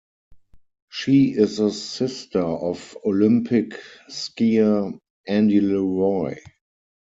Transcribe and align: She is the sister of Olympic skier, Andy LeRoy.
She 0.89 1.25
is 1.29 1.57
the 1.57 1.69
sister 1.69 2.41
of 2.41 2.97
Olympic 3.05 3.75
skier, 4.09 4.97
Andy 5.27 5.61
LeRoy. 5.61 6.39